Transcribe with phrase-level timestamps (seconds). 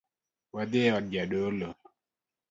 [0.53, 1.69] Wadhie od jadolo.